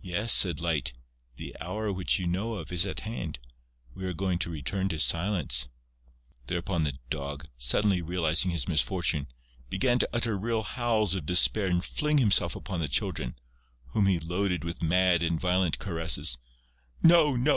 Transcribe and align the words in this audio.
"Yes," 0.00 0.32
said 0.32 0.58
Light. 0.58 0.92
"The 1.36 1.54
hour 1.60 1.92
which 1.92 2.18
you 2.18 2.26
know 2.26 2.54
of 2.54 2.72
is 2.72 2.84
at 2.84 2.98
hand.... 3.06 3.38
We 3.94 4.04
are 4.06 4.12
going 4.12 4.40
to 4.40 4.50
return 4.50 4.88
to 4.88 4.98
silence...." 4.98 5.68
Thereupon 6.48 6.82
the 6.82 6.98
Dog, 7.10 7.46
suddenly 7.58 8.02
realizing 8.02 8.50
his 8.50 8.66
misfortune, 8.66 9.28
began 9.70 10.00
to 10.00 10.08
utter 10.12 10.36
real 10.36 10.64
howls 10.64 11.14
of 11.14 11.26
despair 11.26 11.70
and 11.70 11.84
fling 11.84 12.18
himself 12.18 12.56
upon 12.56 12.80
the 12.80 12.88
Children, 12.88 13.36
whom 13.90 14.06
he 14.06 14.18
loaded 14.18 14.64
with 14.64 14.82
mad 14.82 15.22
and 15.22 15.40
violent 15.40 15.78
caresses: 15.78 16.38
"No! 17.00 17.36
No!" 17.36 17.50